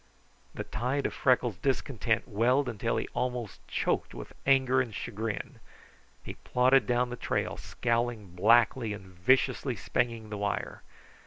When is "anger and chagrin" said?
4.47-5.59